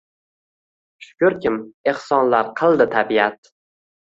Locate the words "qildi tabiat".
2.63-3.53